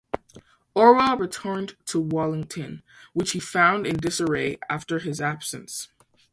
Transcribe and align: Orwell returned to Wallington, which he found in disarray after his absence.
Orwell 0.73 1.15
returned 1.15 1.75
to 1.85 1.99
Wallington, 1.99 2.81
which 3.13 3.33
he 3.33 3.39
found 3.39 3.85
in 3.85 3.97
disarray 3.97 4.57
after 4.67 4.97
his 4.97 5.21
absence. 5.21 5.89